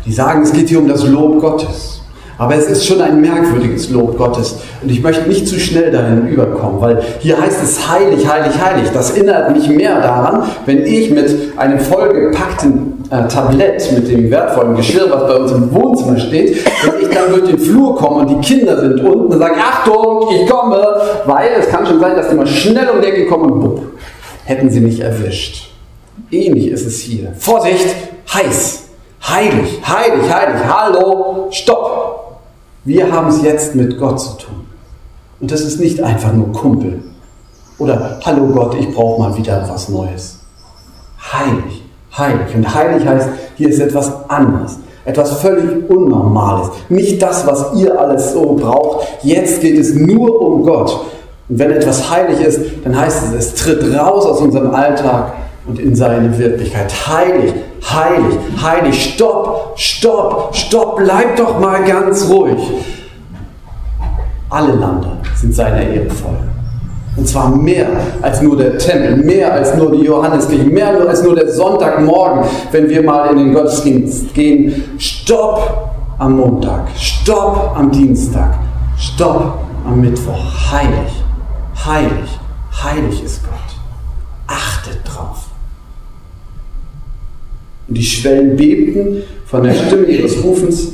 die 0.06 0.14
sagen, 0.14 0.44
es 0.44 0.54
geht 0.54 0.70
hier 0.70 0.80
um 0.80 0.88
das 0.88 1.06
Lob 1.08 1.40
Gottes. 1.42 1.95
Aber 2.38 2.56
es 2.56 2.68
ist 2.68 2.86
schon 2.86 3.02
ein 3.02 3.22
merkwürdiges 3.22 3.90
Lob 3.92 4.18
Gottes. 4.18 4.58
Und 4.82 4.92
ich 4.92 5.02
möchte 5.02 5.28
nicht 5.28 5.48
zu 5.48 5.60
schnell 5.60 5.92
dahin 5.92 6.28
überkommen, 6.28 6.82
weil 6.82 7.02
hier 7.20 7.40
heißt 7.40 7.64
es 7.64 7.90
heilig, 7.90 8.28
heilig, 8.28 8.54
heilig. 8.62 8.90
Das 8.94 9.12
erinnert 9.12 9.52
mich 9.56 9.70
mehr 9.70 10.02
daran, 10.02 10.44
wenn 10.66 10.86
ich 10.86 11.12
mit 11.12 11.58
einem 11.58 11.80
vollgepackten 11.80 13.06
äh, 13.10 13.28
Tablett, 13.28 13.92
mit 13.94 14.10
dem 14.10 14.30
wertvollen 14.30 14.76
Geschirr, 14.76 15.10
was 15.10 15.28
bei 15.28 15.36
uns 15.36 15.52
im 15.52 15.74
Wohnzimmer 15.74 16.18
steht, 16.18 16.66
wenn 16.84 17.02
ich 17.02 17.16
dann 17.16 17.30
durch 17.30 17.50
den 17.50 17.60
Flur 17.60 17.96
komme 17.96 18.22
und 18.22 18.30
die 18.30 18.48
Kinder 18.48 18.80
sind 18.80 19.00
unten 19.00 19.34
und 19.34 19.40
sagen, 19.40 19.56
Achtung, 19.60 20.30
ich 20.34 20.50
komme, 20.50 20.86
weil 21.26 21.50
es 21.60 21.70
kann 21.70 21.86
schon 21.86 22.00
sein, 22.00 22.16
dass 22.16 22.30
die 22.30 22.36
mal 22.36 22.48
schnell 22.48 22.90
um 22.90 23.02
die 23.02 23.08
Ecke 23.08 23.28
kommen 23.28 23.52
und 23.52 23.60
bupp, 23.62 23.82
hätten 24.44 24.70
sie 24.70 24.82
mich 24.82 25.00
erwischt. 25.00 25.72
Ähnlich 26.32 26.68
ist 26.68 26.86
es 26.86 27.00
hier. 27.00 27.32
Vorsicht, 27.38 27.96
heiß. 28.34 28.82
Heilig, 29.28 29.82
heilig, 29.84 30.32
heilig, 30.32 30.62
hallo, 30.68 31.48
stopp. 31.52 32.25
Wir 32.86 33.12
haben 33.12 33.30
es 33.30 33.42
jetzt 33.42 33.74
mit 33.74 33.98
Gott 33.98 34.22
zu 34.22 34.38
tun. 34.38 34.68
Und 35.40 35.52
das 35.52 35.62
ist 35.62 35.80
nicht 35.80 36.02
einfach 36.04 36.32
nur 36.34 36.52
Kumpel. 36.52 37.02
Oder 37.80 38.20
Hallo 38.24 38.46
Gott, 38.54 38.76
ich 38.80 38.94
brauche 38.94 39.20
mal 39.20 39.36
wieder 39.36 39.68
was 39.68 39.90
Neues. 39.90 40.38
Heilig, 41.34 41.84
heilig. 42.16 42.56
Und 42.56 42.76
heilig 42.76 43.06
heißt, 43.08 43.28
hier 43.56 43.70
ist 43.70 43.80
etwas 43.80 44.30
anderes. 44.30 44.78
Etwas 45.04 45.40
völlig 45.40 45.90
Unnormales. 45.90 46.70
Nicht 46.90 47.20
das, 47.24 47.48
was 47.48 47.74
ihr 47.74 48.00
alles 48.00 48.34
so 48.34 48.54
braucht. 48.54 49.08
Jetzt 49.24 49.62
geht 49.62 49.80
es 49.80 49.96
nur 49.96 50.40
um 50.40 50.64
Gott. 50.64 51.06
Und 51.50 51.58
wenn 51.58 51.72
etwas 51.72 52.12
heilig 52.12 52.40
ist, 52.40 52.60
dann 52.84 53.00
heißt 53.00 53.24
es, 53.30 53.34
es 53.34 53.56
tritt 53.56 53.84
raus 53.98 54.28
aus 54.28 54.42
unserem 54.42 54.74
Alltag 54.76 55.34
und 55.66 55.80
in 55.80 55.96
seine 55.96 56.38
Wirklichkeit. 56.38 56.94
Heilig, 57.08 57.52
heilig, 57.94 58.38
heilig. 58.62 59.14
Stopp, 59.14 59.74
stopp, 59.78 60.56
stopp, 60.56 60.98
bleib 60.98 61.36
doch 61.36 61.60
mal 61.60 61.84
ganz 61.84 62.30
ruhig. 62.30 62.60
Alle 64.50 64.74
Lande 64.74 65.18
sind 65.36 65.54
seiner 65.54 65.82
Ehre 65.82 66.10
voll. 66.10 66.38
Und 67.18 67.28
zwar 67.28 67.50
mehr 67.50 67.88
als 68.22 68.42
nur 68.42 68.58
der 68.58 68.78
Tempel, 68.78 69.18
mehr 69.18 69.54
als 69.54 69.76
nur 69.76 69.92
die 69.92 70.04
Johanneskirche, 70.04 70.66
mehr 70.66 70.90
als 71.08 71.24
nur 71.24 71.36
der 71.36 71.50
Sonntagmorgen, 71.50 72.44
wenn 72.72 72.90
wir 72.90 73.04
mal 73.04 73.32
in 73.32 73.38
den 73.38 73.54
Gottesdienst 73.54 74.34
gehen. 74.34 74.84
Stopp 74.98 75.92
am 76.20 76.38
Montag, 76.38 76.90
stopp 76.98 77.74
am 77.76 77.90
Dienstag, 77.90 78.56
stopp 78.98 79.60
am 79.86 80.02
Mittwoch. 80.02 80.72
Heilig, 80.72 81.24
heilig, 81.86 82.40
heilig 82.84 83.24
ist 83.24 83.44
Gott. 83.44 83.54
Achtet 84.48 85.00
drauf. 85.06 85.55
Und 87.88 87.98
die 87.98 88.04
Schwellen 88.04 88.56
bebten 88.56 89.24
von 89.46 89.64
der 89.64 89.74
Stimme 89.74 90.06
ihres 90.06 90.44
Rufens 90.44 90.94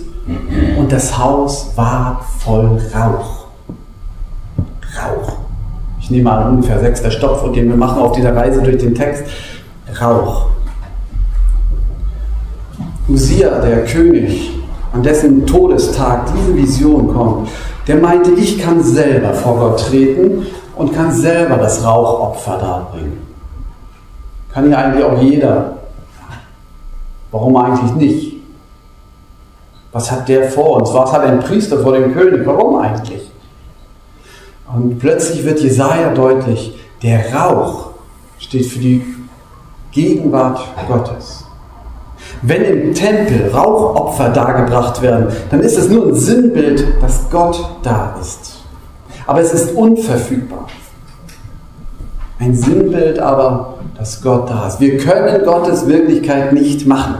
und 0.77 0.91
das 0.91 1.17
Haus 1.17 1.71
war 1.75 2.25
voll 2.39 2.79
Rauch. 2.93 3.45
Rauch. 4.97 5.37
Ich 5.99 6.11
nehme 6.11 6.31
an, 6.31 6.55
ungefähr 6.55 6.79
sechster 6.79 7.11
Stopp, 7.11 7.53
den 7.53 7.69
wir 7.69 7.77
machen 7.77 8.01
auf 8.01 8.11
dieser 8.13 8.35
Reise 8.35 8.61
durch 8.61 8.77
den 8.77 8.93
Text. 8.93 9.23
Rauch. 9.99 10.47
Usia, 13.07 13.59
der 13.59 13.83
König, 13.85 14.51
an 14.93 15.03
dessen 15.03 15.45
Todestag 15.45 16.31
diese 16.33 16.55
Vision 16.55 17.13
kommt, 17.13 17.49
der 17.87 17.97
meinte, 17.97 18.31
ich 18.31 18.59
kann 18.59 18.83
selber 18.83 19.33
vor 19.33 19.57
Gott 19.57 19.87
treten 19.87 20.45
und 20.75 20.93
kann 20.93 21.11
selber 21.11 21.57
das 21.57 21.83
Rauchopfer 21.83 22.57
darbringen. 22.57 23.19
Kann 24.53 24.69
ja 24.69 24.77
eigentlich 24.77 25.03
auch 25.03 25.21
jeder. 25.21 25.77
Warum 27.31 27.55
eigentlich 27.57 27.93
nicht? 27.93 28.35
Was 29.91 30.11
hat 30.11 30.29
der 30.29 30.49
vor 30.49 30.77
uns? 30.77 30.93
Was 30.93 31.11
hat 31.11 31.23
ein 31.23 31.39
Priester 31.39 31.81
vor 31.81 31.93
dem 31.93 32.13
König? 32.13 32.45
Warum 32.45 32.77
eigentlich? 32.77 33.29
Und 34.73 34.99
plötzlich 34.99 35.43
wird 35.43 35.59
Jesaja 35.59 36.13
deutlich, 36.13 36.77
der 37.03 37.33
Rauch 37.33 37.91
steht 38.39 38.65
für 38.65 38.79
die 38.79 39.05
Gegenwart 39.91 40.61
Gottes. 40.87 41.45
Wenn 42.41 42.63
im 42.63 42.93
Tempel 42.93 43.51
Rauchopfer 43.53 44.29
dargebracht 44.29 45.01
werden, 45.01 45.27
dann 45.49 45.59
ist 45.59 45.77
es 45.77 45.89
nur 45.89 46.07
ein 46.07 46.15
Sinnbild, 46.15 47.01
dass 47.01 47.29
Gott 47.29 47.59
da 47.83 48.15
ist. 48.19 48.63
Aber 49.27 49.41
es 49.41 49.53
ist 49.53 49.75
unverfügbar. 49.75 50.67
Ein 52.39 52.55
Sinnbild 52.55 53.19
aber, 53.19 53.70
dass 54.01 54.19
Gott 54.19 54.49
da 54.49 54.67
ist. 54.67 54.79
Wir 54.79 54.97
können 54.97 55.45
Gottes 55.45 55.85
Wirklichkeit 55.85 56.53
nicht 56.53 56.87
machen. 56.87 57.17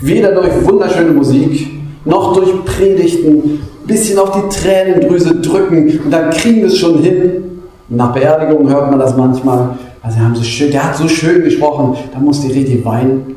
Weder 0.00 0.32
durch 0.32 0.66
wunderschöne 0.66 1.12
Musik, 1.12 1.68
noch 2.06 2.32
durch 2.32 2.64
Predigten, 2.64 3.60
bisschen 3.86 4.18
auf 4.18 4.30
die 4.30 4.48
Tränendrüse 4.48 5.34
drücken 5.42 6.00
und 6.06 6.10
dann 6.10 6.30
kriegen 6.30 6.60
wir 6.60 6.68
es 6.68 6.78
schon 6.78 7.02
hin. 7.02 7.60
nach 7.90 8.14
Beerdigung 8.14 8.66
hört 8.70 8.90
man 8.90 8.98
das 8.98 9.14
manchmal. 9.14 9.76
Also 10.00 10.20
haben 10.20 10.34
so 10.34 10.42
schön, 10.42 10.70
der 10.70 10.84
hat 10.84 10.96
so 10.96 11.06
schön 11.06 11.42
gesprochen, 11.42 11.98
da 12.14 12.18
muss 12.18 12.40
die 12.40 12.52
Rede 12.52 12.82
weinen. 12.82 13.36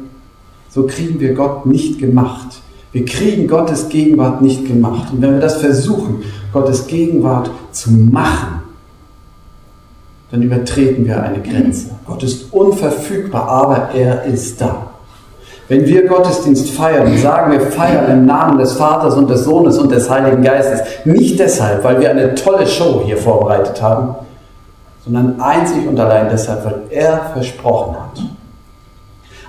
So 0.69 0.87
kriegen 0.87 1.19
wir 1.19 1.33
Gott 1.33 1.65
nicht 1.65 1.99
gemacht. 1.99 2.61
Wir 2.93 3.03
kriegen 3.03 3.45
Gottes 3.45 3.89
Gegenwart 3.89 4.41
nicht 4.41 4.65
gemacht. 4.65 5.11
Und 5.11 5.21
wenn 5.21 5.33
wir 5.33 5.41
das 5.41 5.57
versuchen, 5.57 6.21
Gottes 6.53 6.87
Gegenwart 6.87 7.51
zu 7.73 7.91
machen, 7.91 8.62
dann 10.33 10.41
übertreten 10.41 11.05
wir 11.05 11.21
eine 11.21 11.39
Grenze. 11.41 11.91
Gott 12.07 12.23
ist 12.23 12.51
unverfügbar, 12.51 13.47
aber 13.47 13.89
er 13.93 14.23
ist 14.23 14.59
da. 14.59 14.87
Wenn 15.67 15.85
wir 15.85 16.07
Gottesdienst 16.07 16.71
feiern, 16.71 17.15
sagen 17.19 17.51
wir 17.51 17.61
feiern 17.61 18.11
im 18.11 18.25
Namen 18.25 18.57
des 18.57 18.73
Vaters 18.73 19.13
und 19.13 19.29
des 19.29 19.43
Sohnes 19.43 19.77
und 19.77 19.91
des 19.91 20.09
Heiligen 20.09 20.41
Geistes. 20.41 20.81
Nicht 21.05 21.39
deshalb, 21.39 21.83
weil 21.83 22.01
wir 22.01 22.09
eine 22.09 22.33
tolle 22.33 22.65
Show 22.65 23.03
hier 23.05 23.17
vorbereitet 23.17 23.79
haben, 23.79 24.15
sondern 25.03 25.39
einzig 25.39 25.87
und 25.87 25.99
allein 25.99 26.27
deshalb, 26.31 26.65
weil 26.65 26.81
er 26.89 27.29
versprochen 27.33 27.95
hat. 27.95 28.23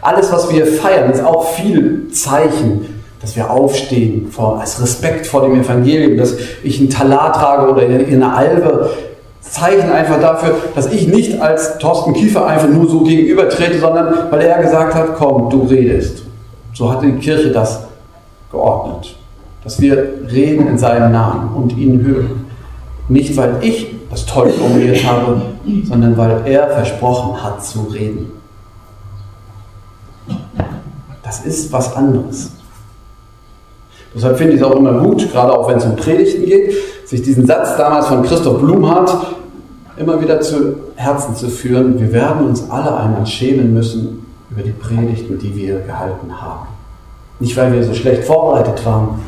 Alles, 0.03 0.31
was 0.31 0.53
wir 0.53 0.67
feiern, 0.67 1.11
ist 1.11 1.25
auch 1.25 1.49
viel 1.53 2.11
Zeichen, 2.11 3.03
dass 3.23 3.35
wir 3.37 3.51
aufstehen 3.51 4.29
vor, 4.31 4.61
als 4.61 4.83
Respekt 4.83 5.27
vor 5.27 5.41
dem 5.41 5.59
Evangelium, 5.59 6.19
dass 6.19 6.35
ich 6.63 6.79
einen 6.79 6.91
Talar 6.91 7.33
trage 7.33 7.73
oder 7.73 7.85
eine 7.85 8.35
Albe, 8.35 8.91
Zeichen 9.51 9.91
einfach 9.91 10.21
dafür, 10.21 10.57
dass 10.75 10.87
ich 10.93 11.09
nicht 11.09 11.41
als 11.41 11.79
Thorsten 11.79 12.13
Kiefer 12.15 12.47
einfach 12.47 12.69
nur 12.69 12.89
so 12.89 13.01
gegenübertrete, 13.01 13.79
sondern 13.79 14.31
weil 14.31 14.41
er 14.43 14.63
gesagt 14.63 14.95
hat, 14.95 15.17
komm, 15.17 15.51
du 15.51 15.63
redest. 15.63 16.25
So 16.73 16.91
hat 16.91 17.03
die 17.03 17.13
Kirche 17.13 17.51
das 17.51 17.85
geordnet. 18.51 19.17
Dass 19.63 19.81
wir 19.81 19.97
reden 20.31 20.67
in 20.67 20.79
seinem 20.79 21.13
Namen 21.13 21.55
und 21.55 21.77
ihn 21.77 22.03
hören. 22.03 22.47
Nicht, 23.09 23.37
weil 23.37 23.57
ich 23.61 23.95
das 24.11 24.27
toll 24.27 24.51
formuliert 24.51 25.05
habe, 25.05 25.43
sondern 25.85 26.17
weil 26.17 26.43
er 26.47 26.69
versprochen 26.69 27.43
hat 27.43 27.65
zu 27.65 27.83
reden. 27.83 28.33
Das 31.23 31.45
ist 31.45 31.73
was 31.73 31.95
anderes. 31.97 32.53
Deshalb 34.15 34.39
finde 34.39 34.55
ich 34.55 34.61
es 34.61 34.67
auch 34.67 34.77
immer 34.77 35.01
gut, 35.01 35.31
gerade 35.33 35.53
auch 35.53 35.69
wenn 35.69 35.79
es 35.79 35.85
um 35.85 35.97
Predigten 35.97 36.45
geht, 36.45 36.75
sich 37.07 37.23
diesen 37.23 37.47
Satz 37.47 37.77
damals 37.77 38.07
von 38.07 38.23
Christoph 38.23 38.61
Blumhardt 38.61 39.35
immer 39.97 40.21
wieder 40.21 40.41
zu 40.41 40.77
Herzen 40.97 41.37
zu 41.37 41.49
führen. 41.49 41.99
Wir 41.99 42.13
werden 42.13 42.47
uns 42.47 42.69
alle 42.71 42.97
einmal 42.97 43.27
schämen 43.27 43.73
müssen 43.73 44.27
über 44.51 44.63
die 44.63 44.73
Predigten, 44.73 45.39
die 45.39 45.55
wir 45.55 45.81
gehalten 45.81 46.41
haben. 46.41 46.67
Nicht, 47.41 47.57
weil 47.57 47.73
wir 47.73 47.85
so 47.85 47.95
schlecht 47.95 48.25
vorbereitet 48.25 48.85
waren, 48.87 49.21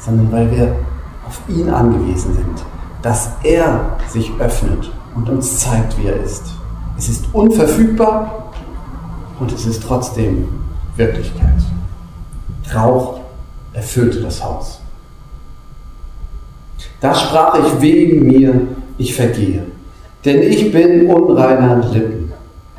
sondern 0.00 0.32
weil 0.32 0.50
wir 0.50 0.74
auf 1.26 1.40
ihn 1.48 1.68
angewiesen 1.68 2.34
sind, 2.34 2.64
dass 3.02 3.30
er 3.42 3.96
sich 4.08 4.30
öffnet 4.38 4.90
und 5.14 5.28
uns 5.28 5.58
zeigt, 5.58 5.98
wie 5.98 6.06
er 6.06 6.20
ist. 6.22 6.44
Es 6.96 7.08
ist 7.08 7.26
unverfügbar 7.32 8.52
und 9.38 9.52
es 9.52 9.66
ist 9.66 9.82
trotzdem 9.82 10.48
Wirklichkeit. 10.96 11.58
Rauch 12.74 13.20
erfüllte 13.72 14.20
das 14.20 14.42
Haus. 14.42 14.80
Da 17.00 17.14
sprach 17.14 17.58
ich 17.58 17.80
wegen 17.80 18.26
mir, 18.26 18.60
ich 18.98 19.14
vergehe 19.14 19.62
denn 20.24 20.42
ich 20.42 20.72
bin 20.72 21.10
unreiner 21.10 21.76
Lippen 21.92 22.32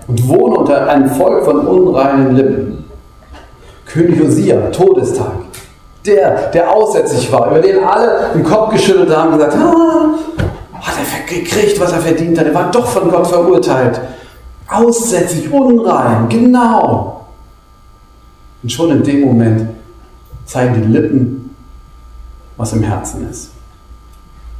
und 0.07 0.27
wohne 0.27 0.57
unter 0.57 0.87
einem 0.87 1.09
Volk 1.09 1.45
von 1.45 1.65
unreinen 1.65 2.35
Lippen. 2.35 2.85
König 3.85 4.19
Josia, 4.19 4.69
Todestag, 4.69 5.31
der, 6.05 6.51
der 6.51 6.71
aussätzlich 6.71 7.31
war, 7.31 7.49
über 7.49 7.59
den 7.59 7.83
alle 7.83 8.29
den 8.35 8.43
Kopf 8.43 8.71
geschüttelt 8.73 9.15
haben 9.15 9.33
und 9.33 9.39
gesagt, 9.39 9.57
ah, 9.57 10.09
hat 10.79 10.95
er 10.97 11.35
gekriegt, 11.35 11.79
was 11.79 11.91
er 11.91 11.99
verdient 11.99 12.37
hat, 12.37 12.45
er 12.45 12.53
war 12.53 12.69
doch 12.71 12.85
von 12.85 13.09
Gott 13.09 13.27
verurteilt. 13.27 13.99
aussätzig, 14.67 15.51
unrein, 15.51 16.29
genau. 16.29 17.25
Und 18.61 18.71
schon 18.71 18.91
in 18.91 19.03
dem 19.03 19.21
Moment 19.21 19.69
zeigen 20.45 20.75
die 20.75 20.87
Lippen, 20.87 21.55
was 22.57 22.73
im 22.73 22.83
Herzen 22.83 23.27
ist. 23.29 23.51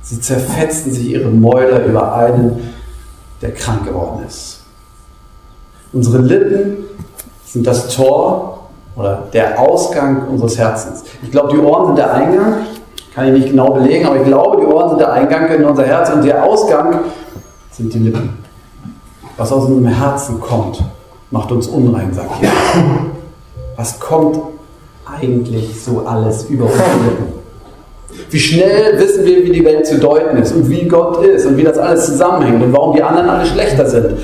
Sie 0.01 0.20
zerfetzen 0.20 0.94
sich 0.94 1.10
ihre 1.10 1.29
Mäuler 1.29 1.86
über 1.86 2.15
einen, 2.15 2.74
der 3.41 3.53
krank 3.53 3.86
geworden 3.86 4.24
ist. 4.27 4.62
Unsere 5.91 6.20
Lippen 6.20 6.77
sind 7.46 7.65
das 7.65 7.96
Tor 7.96 8.70
oder 8.96 9.24
der 9.34 9.60
Ausgang 9.60 10.27
unseres 10.27 10.58
Herzens. 10.58 11.03
Ich 11.24 11.32
glaube, 11.32 11.53
die 11.53 11.60
Ohren 11.60 11.88
sind 11.88 11.98
der 11.98 12.13
Eingang, 12.13 12.53
kann 13.13 13.27
ich 13.27 13.34
nicht 13.34 13.50
genau 13.50 13.72
belegen, 13.72 14.06
aber 14.06 14.18
ich 14.18 14.25
glaube, 14.25 14.58
die 14.62 14.68
Ohren 14.68 14.89
sind 14.89 15.00
der 15.00 15.13
Eingang 15.13 15.50
in 15.50 15.65
unser 15.65 15.86
Herz 15.86 16.10
und 16.12 16.24
der 16.24 16.44
Ausgang 16.44 17.00
sind 17.72 17.94
die 17.94 18.00
Lippen. 18.00 18.38
Was 19.38 19.51
aus 19.51 19.65
unserem 19.65 19.88
Herzen 19.88 20.39
kommt, 20.39 20.84
macht 21.32 21.51
uns 21.51 21.68
unrein, 21.68 22.13
sagt 22.13 22.41
Jesus. 22.41 22.56
Was 23.75 24.00
kommt 24.00 24.38
eigentlich 25.06 25.82
so 25.82 26.06
alles 26.06 26.44
über 26.46 26.65
unsere 26.65 27.03
Lippen? 27.06 27.39
Wie 28.30 28.39
schnell 28.39 29.00
wissen 29.00 29.25
wir, 29.25 29.44
wie 29.44 29.51
die 29.51 29.66
Welt 29.66 29.86
zu 29.86 30.00
deuten 30.00 30.38
ist 30.38 30.51
und 30.54 30.70
wie 30.70 30.88
Gott 30.88 31.24
ist 31.24 31.46
und 31.46 31.58
wie 31.58 31.63
das 31.63 31.78
alles 31.78 32.06
zusammenhängt 32.06 32.63
und 32.63 32.74
warum 32.74 32.96
die 32.96 33.04
anderen 33.04 33.30
alle 33.30 33.46
schlechter 33.46 33.86
sind. 33.88 34.18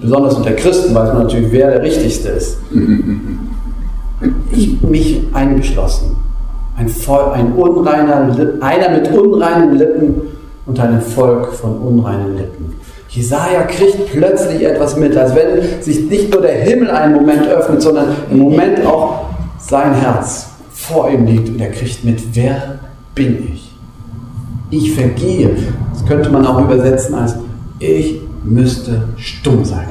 Besonders 0.00 0.34
unter 0.34 0.52
Christen 0.52 0.94
weiß 0.94 1.12
man 1.12 1.24
natürlich, 1.24 1.52
wer 1.52 1.70
der 1.70 1.82
Richtigste 1.82 2.30
ist. 2.30 2.58
Ich, 4.52 4.80
mich 4.82 5.22
eingeschlossen. 5.32 6.16
Ein, 6.76 6.88
Volk, 6.88 7.34
ein 7.34 7.52
unreiner, 7.52 8.34
einer 8.60 8.90
mit 8.90 9.10
unreinen 9.12 9.76
Lippen 9.76 10.14
und 10.66 10.80
ein 10.80 11.00
Volk 11.00 11.52
von 11.52 11.78
unreinen 11.78 12.36
Lippen. 12.36 12.74
Jesaja 13.08 13.62
kriegt 13.62 14.12
plötzlich 14.12 14.64
etwas 14.64 14.96
mit, 14.96 15.16
als 15.16 15.34
wenn 15.34 15.82
sich 15.82 16.08
nicht 16.08 16.32
nur 16.32 16.42
der 16.42 16.52
Himmel 16.52 16.90
einen 16.90 17.14
Moment 17.14 17.48
öffnet, 17.48 17.82
sondern 17.82 18.06
im 18.30 18.38
Moment 18.38 18.86
auch 18.86 19.24
sein 19.58 19.94
Herz 19.94 20.50
vor 20.72 21.10
ihm 21.10 21.26
liegt 21.26 21.48
und 21.48 21.60
er 21.60 21.70
kriegt 21.70 22.04
mit, 22.04 22.20
wer 22.34 22.78
bin 23.14 23.52
ich? 23.52 23.72
Ich 24.70 24.94
vergehe. 24.94 25.56
Das 25.92 26.06
könnte 26.06 26.30
man 26.30 26.46
auch 26.46 26.60
übersetzen 26.60 27.14
als 27.14 27.34
ich 27.78 28.20
müsste 28.44 29.08
stumm 29.16 29.64
sein. 29.64 29.88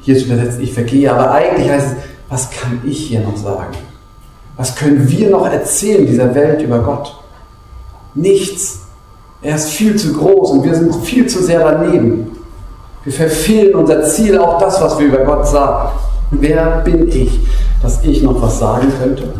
Hier 0.00 0.16
ist 0.16 0.26
übersetzt, 0.26 0.60
ich 0.60 0.72
vergehe, 0.72 1.12
aber 1.12 1.32
eigentlich 1.32 1.68
heißt 1.68 1.86
es, 1.88 2.02
was 2.28 2.50
kann 2.50 2.80
ich 2.84 3.08
hier 3.08 3.20
noch 3.20 3.36
sagen? 3.36 3.74
Was 4.56 4.76
können 4.76 5.08
wir 5.10 5.30
noch 5.30 5.46
erzählen 5.46 6.06
dieser 6.06 6.34
Welt 6.34 6.62
über 6.62 6.78
Gott? 6.80 7.16
Nichts. 8.14 8.82
Er 9.42 9.56
ist 9.56 9.70
viel 9.70 9.96
zu 9.96 10.12
groß 10.12 10.52
und 10.52 10.64
wir 10.64 10.74
sind 10.74 10.94
viel 11.04 11.26
zu 11.26 11.42
sehr 11.42 11.60
daneben. 11.60 12.30
Wir 13.04 13.12
verfehlen 13.12 13.74
unser 13.74 14.02
Ziel, 14.04 14.38
auch 14.38 14.58
das, 14.58 14.80
was 14.80 14.98
wir 14.98 15.06
über 15.06 15.24
Gott 15.24 15.46
sagen. 15.46 15.90
Wer 16.30 16.82
bin 16.84 17.08
ich, 17.08 17.40
dass 17.82 18.02
ich 18.02 18.22
noch 18.22 18.40
was 18.40 18.58
sagen 18.58 18.92
könnte? 19.00 19.32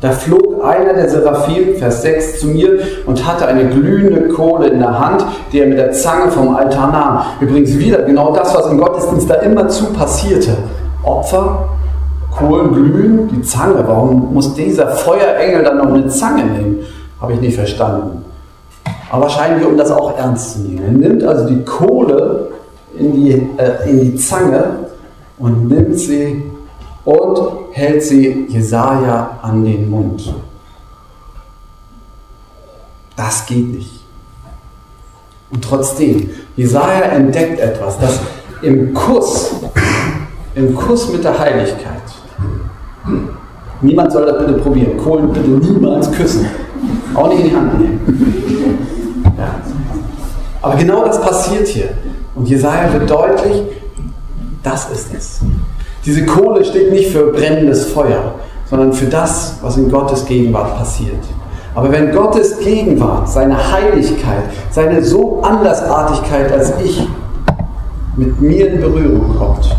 Da 0.00 0.12
flog 0.12 0.64
einer 0.64 0.94
der 0.94 1.08
Seraphim, 1.08 1.74
Vers 1.76 2.02
6, 2.02 2.40
zu 2.40 2.48
mir 2.48 2.78
und 3.06 3.26
hatte 3.26 3.46
eine 3.46 3.66
glühende 3.66 4.28
Kohle 4.28 4.68
in 4.68 4.78
der 4.78 4.96
Hand, 4.96 5.24
die 5.52 5.60
er 5.60 5.66
mit 5.66 5.78
der 5.78 5.90
Zange 5.90 6.30
vom 6.30 6.54
Altar 6.54 6.92
nahm. 6.92 7.22
Übrigens 7.40 7.76
wieder 7.78 8.02
genau 8.02 8.32
das, 8.32 8.54
was 8.54 8.70
im 8.70 8.78
Gottesdienst 8.78 9.28
da 9.28 9.34
immer 9.36 9.68
zu 9.68 9.86
passierte. 9.86 10.56
Opfer, 11.02 11.68
Kohlen 12.30 12.72
glühen, 12.72 13.28
die 13.28 13.42
Zange. 13.42 13.82
Warum 13.86 14.32
muss 14.32 14.54
dieser 14.54 14.88
Feuerengel 14.88 15.64
dann 15.64 15.78
noch 15.78 15.92
eine 15.92 16.06
Zange 16.06 16.44
nehmen? 16.44 16.78
Habe 17.20 17.32
ich 17.32 17.40
nicht 17.40 17.56
verstanden. 17.56 18.24
Aber 19.10 19.22
wahrscheinlich, 19.22 19.66
um 19.66 19.76
das 19.76 19.90
auch 19.90 20.16
ernst 20.16 20.52
zu 20.52 20.58
nehmen. 20.60 21.02
Er 21.02 21.08
nimmt 21.08 21.24
also 21.24 21.48
die 21.48 21.64
Kohle 21.64 22.50
in 22.96 23.14
die, 23.14 23.32
äh, 23.56 23.90
in 23.90 24.00
die 24.00 24.16
Zange 24.16 24.64
und 25.38 25.68
nimmt 25.68 25.98
sie 25.98 26.47
und 27.08 27.38
hält 27.72 28.02
sie 28.02 28.44
Jesaja 28.50 29.38
an 29.40 29.64
den 29.64 29.88
Mund. 29.88 30.34
Das 33.16 33.46
geht 33.46 33.66
nicht. 33.72 34.04
Und 35.50 35.64
trotzdem, 35.64 36.28
Jesaja 36.54 37.06
entdeckt 37.06 37.60
etwas, 37.60 37.98
das 37.98 38.20
im 38.60 38.92
Kuss, 38.92 39.52
im 40.54 40.74
Kuss 40.76 41.10
mit 41.10 41.24
der 41.24 41.38
Heiligkeit, 41.38 42.02
niemand 43.80 44.12
soll 44.12 44.26
das 44.26 44.44
bitte 44.44 44.58
probieren, 44.60 44.98
Kohlen 44.98 45.32
bitte 45.32 45.48
niemals 45.48 46.12
küssen, 46.12 46.46
auch 47.14 47.28
nicht 47.30 47.40
in 47.40 47.48
die 47.48 47.56
Hand 47.56 47.80
nehmen. 47.80 49.24
Ja. 49.38 49.54
Aber 50.60 50.76
genau 50.76 51.06
das 51.06 51.18
passiert 51.22 51.68
hier. 51.68 51.88
Und 52.34 52.46
Jesaja 52.46 52.92
wird 52.92 53.08
deutlich, 53.08 53.62
das 54.62 54.90
ist 54.90 55.14
es. 55.14 55.40
Diese 56.04 56.24
Kohle 56.24 56.64
steht 56.64 56.90
nicht 56.90 57.10
für 57.10 57.32
brennendes 57.32 57.86
Feuer, 57.86 58.34
sondern 58.70 58.92
für 58.92 59.06
das, 59.06 59.58
was 59.62 59.76
in 59.76 59.90
Gottes 59.90 60.24
Gegenwart 60.24 60.76
passiert. 60.76 61.24
Aber 61.74 61.92
wenn 61.92 62.12
Gottes 62.12 62.58
Gegenwart, 62.58 63.28
seine 63.28 63.72
Heiligkeit, 63.72 64.44
seine 64.70 65.02
so 65.02 65.42
Andersartigkeit 65.42 66.50
als 66.52 66.72
ich 66.82 67.06
mit 68.16 68.40
mir 68.40 68.72
in 68.72 68.80
Berührung 68.80 69.36
kommt, 69.36 69.76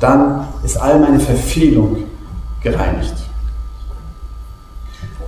dann 0.00 0.46
ist 0.62 0.76
all 0.76 1.00
meine 1.00 1.18
Verfehlung 1.18 1.96
gereinigt. 2.62 3.14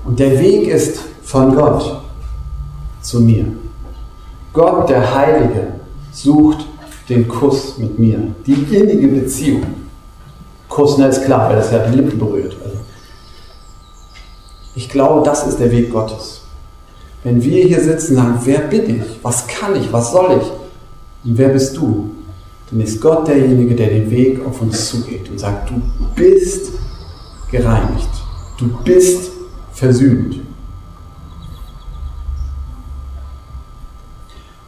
Und 0.04 0.20
der 0.20 0.38
Weg 0.38 0.68
ist 0.68 1.00
von 1.24 1.54
Gott 1.54 2.00
zu 3.00 3.20
mir. 3.20 3.46
Gott, 4.52 4.88
der 4.88 5.14
Heilige, 5.14 5.68
sucht 6.12 6.66
den 7.08 7.26
Kuss 7.28 7.76
mit 7.78 7.98
mir, 7.98 8.18
die 8.46 8.54
innige 8.54 9.08
Beziehung. 9.08 9.62
Kuss, 10.76 10.98
ne, 10.98 11.08
ist 11.08 11.24
klar, 11.24 11.48
weil 11.48 11.56
das 11.56 11.72
ja 11.72 11.78
die 11.78 11.96
Lippen 11.96 12.18
berührt. 12.18 12.54
Also 12.62 12.76
ich 14.74 14.90
glaube, 14.90 15.24
das 15.24 15.46
ist 15.46 15.58
der 15.58 15.72
Weg 15.72 15.90
Gottes. 15.90 16.42
Wenn 17.24 17.42
wir 17.42 17.64
hier 17.64 17.80
sitzen 17.80 18.14
und 18.14 18.22
sagen, 18.22 18.40
wer 18.44 18.58
bin 18.58 19.00
ich? 19.00 19.02
Was 19.22 19.46
kann 19.46 19.74
ich? 19.74 19.90
Was 19.90 20.12
soll 20.12 20.38
ich? 20.38 20.46
Und 21.24 21.38
wer 21.38 21.48
bist 21.48 21.78
du? 21.78 22.10
Dann 22.70 22.82
ist 22.82 23.00
Gott 23.00 23.26
derjenige, 23.26 23.74
der 23.74 23.88
den 23.88 24.10
Weg 24.10 24.44
auf 24.44 24.60
uns 24.60 24.90
zugeht 24.90 25.30
und 25.30 25.40
sagt, 25.40 25.70
du 25.70 25.80
bist 26.14 26.72
gereinigt. 27.50 28.10
Du 28.58 28.68
bist 28.84 29.30
versöhnt. 29.72 30.42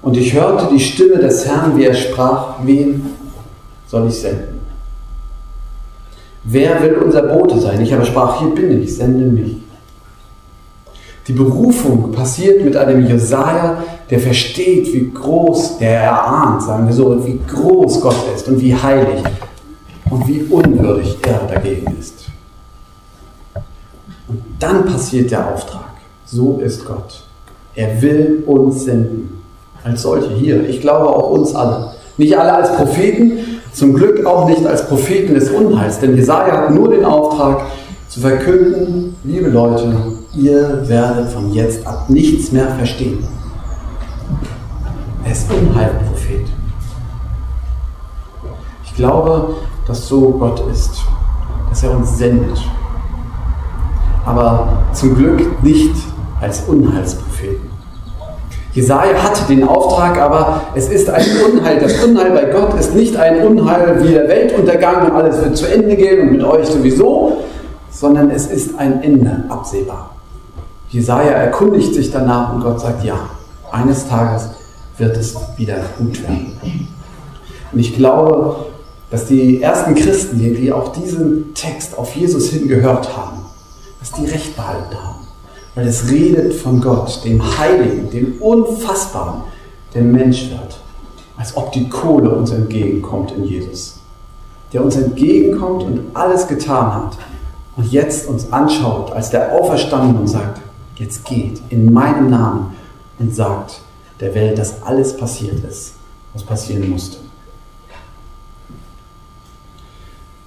Und 0.01 0.17
ich 0.17 0.33
hörte 0.33 0.73
die 0.73 0.81
Stimme 0.81 1.19
des 1.19 1.45
Herrn, 1.45 1.77
wie 1.77 1.85
er 1.85 1.93
sprach, 1.93 2.55
wen 2.65 3.11
soll 3.87 4.09
ich 4.09 4.19
senden? 4.19 4.58
Wer 6.51 6.83
will 6.83 6.95
unser 7.05 7.23
Bote 7.23 7.61
sein? 7.61 7.79
Ich 7.83 7.93
aber 7.93 8.07
sprach, 8.07 8.41
hier 8.41 8.55
bin 8.55 8.83
ich, 8.83 8.97
sende 8.97 9.27
mich. 9.27 9.57
Die 11.27 11.35
Berufung 11.35 12.11
passiert 12.11 12.65
mit 12.65 12.75
einem 12.75 13.07
Jesaja, 13.07 13.85
der 14.09 14.19
versteht, 14.19 14.87
wie 14.95 15.11
groß, 15.11 15.77
der 15.77 16.05
erahnt, 16.05 16.63
sagen 16.63 16.87
wir 16.87 16.95
so, 16.95 17.27
wie 17.27 17.39
groß 17.47 18.01
Gott 18.01 18.17
ist 18.35 18.49
und 18.49 18.63
wie 18.63 18.75
heilig 18.75 19.23
und 20.09 20.27
wie 20.27 20.41
unwürdig 20.45 21.19
er 21.27 21.41
dagegen 21.53 21.95
ist. 22.01 22.29
Und 24.27 24.43
dann 24.59 24.87
passiert 24.87 25.31
der 25.31 25.53
Auftrag. 25.53 25.91
So 26.25 26.61
ist 26.65 26.87
Gott. 26.87 27.25
Er 27.75 28.01
will 28.01 28.43
uns 28.47 28.85
senden 28.87 29.43
als 29.85 30.01
solche 30.01 30.31
hier. 30.31 30.67
Ich 30.67 30.81
glaube 30.81 31.09
auch 31.09 31.31
uns 31.31 31.55
alle. 31.55 31.93
Nicht 32.17 32.39
alle 32.39 32.55
als 32.55 32.75
Propheten, 32.75 33.58
zum 33.79 33.95
Glück 33.95 34.27
auch 34.27 34.49
nicht 34.49 34.67
als 34.67 34.89
Propheten 34.89 35.35
des 35.35 35.51
Unheils, 35.51 36.01
denn 36.01 36.17
Jesaja 36.17 36.53
hat 36.53 36.75
nur 36.75 36.91
den 36.91 37.05
Auftrag 37.05 37.67
zu 38.09 38.21
verkünden, 38.21 39.15
liebe 39.23 39.49
Leute, 39.51 39.95
ihr 40.35 40.83
werdet 40.89 41.31
von 41.31 41.53
jetzt 41.53 41.87
ab 41.87 42.11
nichts 42.11 42.51
mehr 42.51 42.69
verstehen. 42.71 43.25
Er 45.25 45.31
ist 45.31 45.47
Unheilprophet. 45.53 46.47
Ich 48.85 48.95
glaube, 48.97 49.55
dass 49.87 50.09
so 50.09 50.31
Gott 50.31 50.61
ist, 50.73 51.01
dass 51.69 51.85
er 51.85 51.97
uns 51.97 52.19
sendet. 52.19 52.59
Aber 54.27 54.79
zum 54.93 55.15
Glück 55.15 55.63
nicht 55.63 55.95
als 56.41 56.65
Unheilspropheten. 56.67 57.28
Jesaja 58.79 59.21
hat 59.21 59.49
den 59.49 59.67
Auftrag, 59.67 60.21
aber 60.21 60.63
es 60.77 60.89
ist 60.89 61.11
ein 61.11 61.27
Unheil. 61.45 61.81
Das 61.81 62.01
Unheil 62.01 62.31
bei 62.31 62.45
Gott 62.45 62.79
ist 62.79 62.95
nicht 62.95 63.17
ein 63.17 63.45
Unheil 63.45 64.01
wie 64.05 64.13
der 64.13 64.29
Weltuntergang 64.29 65.11
und 65.11 65.17
alles 65.17 65.43
wird 65.43 65.57
zu 65.57 65.67
Ende 65.67 65.97
gehen 65.97 66.21
und 66.21 66.31
mit 66.31 66.45
euch 66.45 66.69
sowieso, 66.69 67.39
sondern 67.91 68.31
es 68.31 68.47
ist 68.47 68.79
ein 68.79 69.03
Ende 69.03 69.43
absehbar. 69.49 70.15
Jesaja 70.91 71.33
erkundigt 71.33 71.93
sich 71.93 72.13
danach 72.13 72.55
und 72.55 72.63
Gott 72.63 72.81
sagt: 72.81 73.03
Ja, 73.03 73.19
eines 73.73 74.07
Tages 74.07 74.51
wird 74.97 75.17
es 75.17 75.35
wieder 75.57 75.79
gut 75.99 76.23
werden. 76.23 76.57
Und 77.73 77.81
ich 77.81 77.97
glaube, 77.97 78.67
dass 79.11 79.27
die 79.27 79.61
ersten 79.61 79.97
Christen, 79.97 80.39
die 80.39 80.73
auch 80.73 80.93
diesen 80.93 81.53
Text 81.53 81.99
auf 81.99 82.15
Jesus 82.15 82.51
hingehört 82.51 83.09
haben, 83.17 83.39
dass 83.99 84.13
die 84.13 84.27
Recht 84.27 84.55
behalten 84.55 84.95
haben 84.95 85.18
weil 85.79 85.87
es 85.87 86.11
redet 86.11 86.55
von 86.55 86.81
Gott, 86.81 87.25
dem 87.25 87.41
Heiligen, 87.57 88.11
dem 88.11 88.43
Unfassbaren, 88.43 89.43
der 89.95 90.03
Mensch 90.03 90.51
wird. 90.51 90.81
als 91.37 91.57
ob 91.57 91.71
die 91.71 91.89
Kohle 91.89 92.31
uns 92.35 92.51
entgegenkommt 92.51 93.31
in 93.31 93.45
Jesus. 93.45 94.01
Der 94.73 94.83
uns 94.83 94.97
entgegenkommt 94.97 95.85
und 95.85 96.01
alles 96.15 96.49
getan 96.49 96.93
hat 96.93 97.19
und 97.77 97.93
jetzt 97.93 98.29
uns 98.29 98.53
anschaut 98.53 99.13
als 99.13 99.31
der 99.31 99.53
Auferstandene 99.53 100.19
und 100.19 100.27
sagt, 100.27 100.61
jetzt 100.97 101.25
geht 101.25 101.63
in 101.69 101.93
meinem 101.93 102.29
Namen 102.29 102.75
und 103.21 103.33
sagt 103.33 103.81
der 104.19 104.35
Welt, 104.35 104.59
dass 104.59 104.83
alles 104.83 105.17
passiert 105.17 105.63
ist, 105.63 105.93
was 106.33 106.43
passieren 106.43 106.91
musste. 106.91 107.19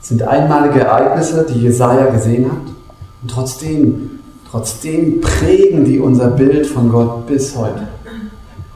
Es 0.01 0.09
sind 0.09 0.23
einmalige 0.23 0.81
Ereignisse, 0.81 1.45
die 1.49 1.61
Jesaja 1.61 2.07
gesehen 2.07 2.51
hat 2.51 2.67
und 3.21 3.31
trotzdem, 3.31 4.19
trotzdem 4.51 5.21
prägen 5.21 5.85
die 5.85 5.99
unser 5.99 6.31
Bild 6.31 6.67
von 6.67 6.89
Gott 6.89 7.25
bis 7.25 7.55
heute. 7.55 7.87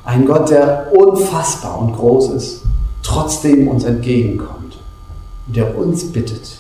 Ein 0.06 0.26
Gott, 0.26 0.50
der 0.50 0.92
unfassbar 0.94 1.80
und 1.80 1.94
groß 1.94 2.32
ist, 2.32 2.62
trotzdem 3.04 3.68
uns 3.68 3.84
entgegenkommt 3.84 4.78
und 5.48 5.56
der 5.56 5.78
uns 5.78 6.12
bittet, 6.12 6.60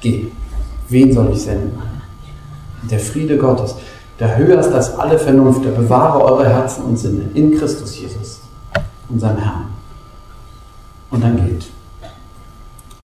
geh, 0.00 0.28
wen 0.88 1.12
soll 1.12 1.30
ich 1.32 1.42
senden? 1.42 1.78
Der 2.90 2.98
Friede 2.98 3.36
Gottes, 3.36 3.74
der 4.18 4.36
höher 4.36 4.60
ist 4.60 4.72
als 4.72 4.96
alle 4.98 5.18
Vernunft, 5.18 5.64
der 5.64 5.72
bewahre 5.72 6.22
eure 6.22 6.48
Herzen 6.48 6.84
und 6.84 6.98
Sinne 6.98 7.24
in 7.34 7.58
Christus 7.58 7.98
Jesus, 7.98 8.40
unserem 9.08 9.38
Herrn. 9.38 9.66
Und 11.10 11.22
dann 11.22 11.36
geht. 11.36 11.66